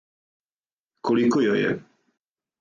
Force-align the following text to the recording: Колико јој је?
Колико 1.09 1.45
јој 1.45 1.61
је? 1.65 1.75